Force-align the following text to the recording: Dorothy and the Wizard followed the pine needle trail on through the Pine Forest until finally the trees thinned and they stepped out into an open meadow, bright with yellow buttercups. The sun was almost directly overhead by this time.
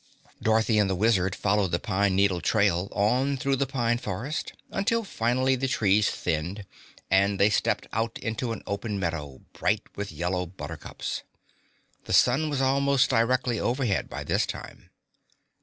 Dorothy 0.41 0.79
and 0.79 0.89
the 0.89 0.95
Wizard 0.95 1.35
followed 1.35 1.69
the 1.69 1.77
pine 1.77 2.15
needle 2.15 2.41
trail 2.41 2.87
on 2.91 3.37
through 3.37 3.57
the 3.57 3.67
Pine 3.67 3.99
Forest 3.99 4.53
until 4.71 5.03
finally 5.03 5.55
the 5.55 5.67
trees 5.67 6.09
thinned 6.09 6.65
and 7.11 7.39
they 7.39 7.51
stepped 7.51 7.85
out 7.93 8.17
into 8.17 8.51
an 8.51 8.63
open 8.65 8.99
meadow, 8.99 9.41
bright 9.53 9.83
with 9.95 10.11
yellow 10.11 10.47
buttercups. 10.47 11.21
The 12.05 12.13
sun 12.13 12.49
was 12.49 12.61
almost 12.63 13.11
directly 13.11 13.59
overhead 13.59 14.09
by 14.09 14.23
this 14.23 14.47
time. 14.47 14.89